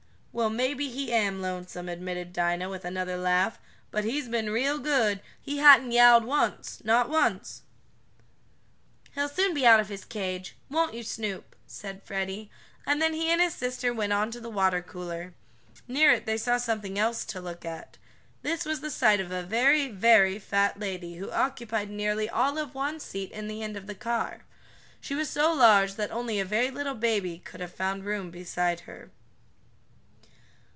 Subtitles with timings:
[0.33, 3.59] "Well, maybe he am lonesome," admitted Dinah, with another laugh,
[3.91, 5.19] "but he's been real good.
[5.41, 7.63] He hadn't yowled once not once!"
[9.13, 12.49] "He'll soon be out of his cage; won't you, Snoop?" said Freddie,
[12.87, 15.33] and then he and his sister went on to the water cooler.
[15.85, 17.97] Near it they saw something else to look at.
[18.41, 22.73] This was the sight of a very, very fat lady who occupied nearly all of
[22.73, 24.45] one seat in the end of the car.
[25.01, 28.81] She was so large that only a very little baby could have found room beside
[28.81, 29.11] her.